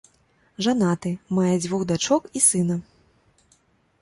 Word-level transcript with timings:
Жанаты, 0.67 1.11
мае 1.39 1.53
дзвюх 1.63 1.81
дачок 1.95 2.23
і 2.41 2.45
сына. 2.47 2.79